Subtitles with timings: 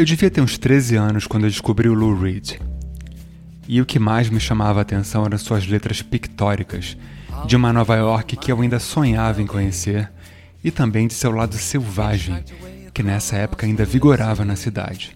[0.00, 2.52] Eu devia ter uns 13 anos quando eu descobri o Lou Reed.
[3.68, 6.96] E o que mais me chamava a atenção eram suas letras pictóricas,
[7.44, 10.10] de uma Nova York que eu ainda sonhava em conhecer,
[10.64, 12.42] e também de seu lado selvagem,
[12.94, 15.14] que nessa época ainda vigorava na cidade.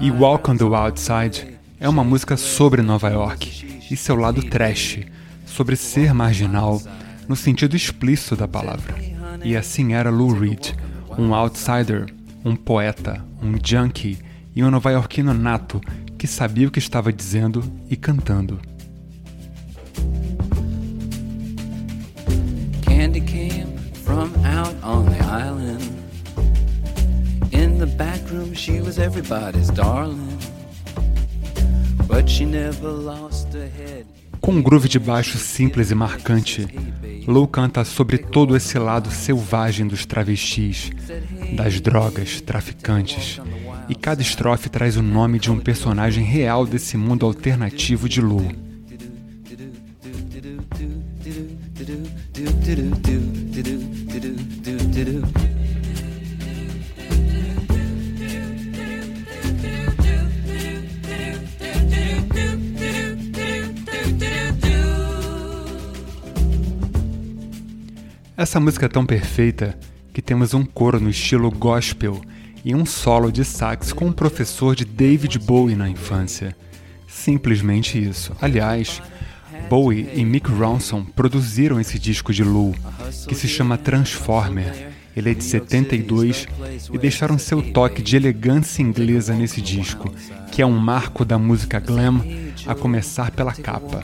[0.00, 1.46] E Walk on the Wild Side
[1.78, 4.98] é uma música sobre Nova York e seu lado trash,
[5.46, 6.82] sobre ser marginal
[7.28, 8.96] no sentido explícito da palavra.
[9.44, 10.72] E assim era Lou Reed,
[11.16, 12.06] um outsider
[12.44, 14.18] um poeta, um junkie
[14.54, 15.80] e um nova-iorquino nato
[16.18, 18.60] que sabia o que estava dizendo e cantando.
[22.82, 25.82] Candy came from out on the island.
[27.52, 30.38] In the back room she was everybody's darling.
[32.06, 34.06] But she never lost her head.
[34.40, 36.66] Com um groove de baixo simples e marcante,
[37.26, 40.90] Lou canta sobre todo esse lado selvagem dos travestis,
[41.54, 43.40] das drogas, traficantes,
[43.88, 48.50] e cada estrofe traz o nome de um personagem real desse mundo alternativo de Lou.
[68.40, 69.78] Essa música é tão perfeita
[70.14, 72.22] que temos um coro no estilo gospel
[72.64, 76.56] e um solo de sax com um professor de David Bowie na infância.
[77.06, 78.34] Simplesmente isso.
[78.40, 79.02] Aliás,
[79.68, 82.74] Bowie e Mick Ronson produziram esse disco de Lou,
[83.28, 84.88] que se chama Transformer.
[85.14, 86.48] Ele é de 72
[86.90, 90.10] e deixaram seu toque de elegância inglesa nesse disco,
[90.50, 92.24] que é um marco da música glam,
[92.66, 94.02] a começar pela capa.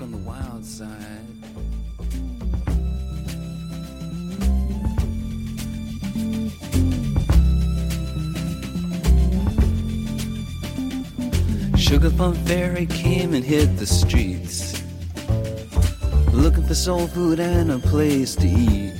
[11.86, 14.82] Sugar Plum Fairy came and hit the streets.
[16.32, 18.92] Looking for soul food and a place to eat.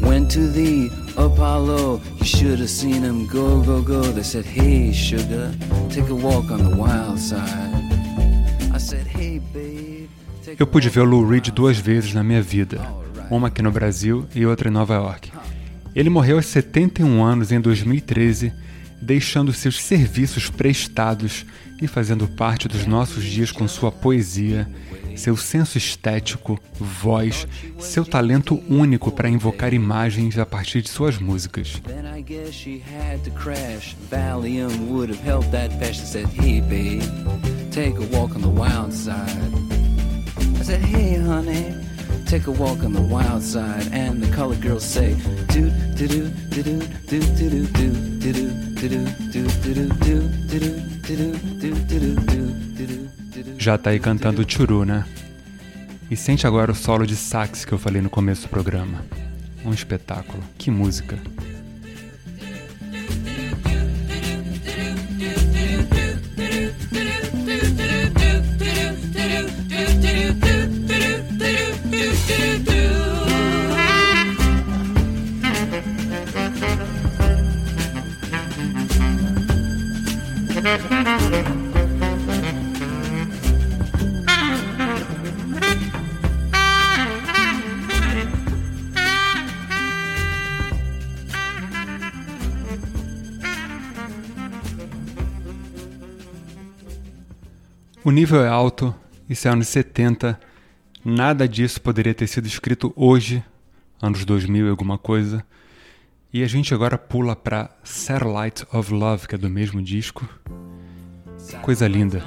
[0.00, 4.00] Went to the Apollo, you should have seen him go, go, go.
[4.00, 5.52] They said, hey sugar,
[5.90, 7.74] take a walk on the wild side.
[8.72, 10.08] I said, hey babe
[10.58, 12.80] Eu pude ver o Lou Reed duas vezes na minha vida,
[13.30, 15.30] uma aqui no Brasil e outra em Nova York.
[15.94, 18.50] Ele morreu aos 71 anos em 2013
[19.00, 21.44] deixando seus serviços prestados
[21.80, 24.68] e fazendo parte dos nossos dias com sua poesia,
[25.14, 27.46] seu senso estético, voz,
[27.78, 31.80] seu talento único para invocar imagens a partir de suas músicas.
[37.70, 39.52] Take a walk on the wild side,
[43.92, 45.14] and the colored girls say,
[45.52, 48.66] do do do do do do do do do
[53.42, 55.04] do Já tá aí cantando churu, né?
[56.10, 59.04] E sente agora o solo de sax que eu falei no começo do programa.
[59.64, 60.42] Um espetáculo.
[60.58, 61.18] Que música.
[98.06, 98.94] O nível é alto,
[99.28, 100.38] isso é anos 70.
[101.04, 103.44] Nada disso poderia ter sido escrito hoje,
[104.00, 105.44] anos 2000 e alguma coisa.
[106.36, 110.28] E a gente agora pula para Satellite of Love, que é do mesmo disco.
[111.62, 112.22] Coisa linda.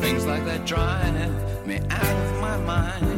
[0.00, 3.13] Things like that drive me out of my mind.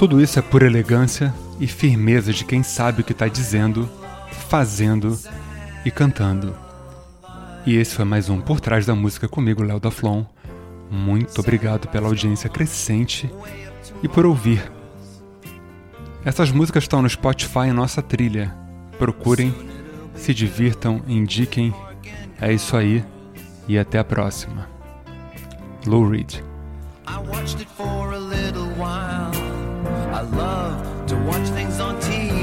[0.00, 1.30] Tudo isso é por elegância
[1.60, 3.86] e firmeza de quem sabe o que está dizendo,
[4.48, 5.14] fazendo
[5.84, 6.56] e cantando.
[7.66, 10.24] E esse foi mais um Por Trás da Música comigo, Léo da Flon.
[10.90, 13.30] Muito obrigado pela audiência crescente
[14.02, 14.72] e por ouvir.
[16.24, 18.56] Essas músicas estão no Spotify em nossa trilha.
[18.98, 19.54] Procurem,
[20.14, 21.74] se divirtam, indiquem.
[22.40, 23.04] É isso aí
[23.68, 24.66] e até a próxima.
[25.84, 26.40] Lou Reed.
[30.20, 32.39] I love to watch things on TV.